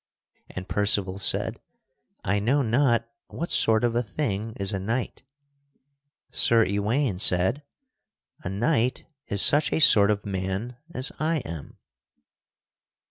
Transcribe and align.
And 0.49 0.67
Percival 0.67 1.19
said, 1.19 1.61
"I 2.23 2.39
know 2.39 2.63
not 2.63 3.07
what 3.27 3.51
sort 3.51 3.83
of 3.83 3.95
a 3.95 4.01
thing 4.01 4.53
is 4.59 4.73
a 4.73 4.79
knight." 4.79 5.21
Sir 6.31 6.65
Ewaine 6.65 7.19
said, 7.19 7.61
"A 8.43 8.49
knight 8.49 9.05
is 9.27 9.43
such 9.43 9.71
a 9.71 9.79
sort 9.79 10.09
of 10.09 10.25
man 10.25 10.75
as 10.91 11.11
I 11.19 11.37
am." 11.45 11.77